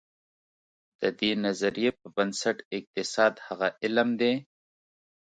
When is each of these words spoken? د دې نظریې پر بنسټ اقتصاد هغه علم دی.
د 1.01 1.03
دې 1.19 1.31
نظریې 1.45 1.89
پر 1.97 2.07
بنسټ 2.15 2.57
اقتصاد 2.77 3.33
هغه 3.47 3.67
علم 3.83 4.09
دی. 4.21 4.33